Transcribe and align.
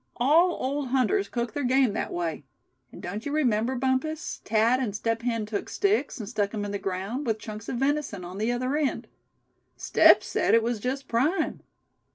All 0.17 0.53
old 0.53 0.87
hunters 0.87 1.29
cook 1.29 1.53
their 1.53 1.63
game 1.63 1.93
that 1.93 2.11
way. 2.11 2.43
And 2.91 3.03
don't 3.03 3.23
you 3.23 3.31
remember, 3.31 3.75
Bumpus, 3.75 4.41
Thad 4.43 4.79
and 4.79 4.95
Step 4.95 5.21
Hen 5.21 5.45
took 5.45 5.69
sticks, 5.69 6.17
and 6.19 6.27
stuck 6.27 6.55
'em 6.55 6.65
in 6.65 6.71
the 6.71 6.79
ground, 6.79 7.27
with 7.27 7.37
chunks 7.37 7.69
of 7.69 7.75
venison 7.77 8.25
on 8.25 8.39
the 8.39 8.51
other 8.51 8.75
end. 8.75 9.05
Step 9.77 10.23
said 10.23 10.55
it 10.55 10.63
was 10.63 10.79
just 10.79 11.07
prime. 11.07 11.61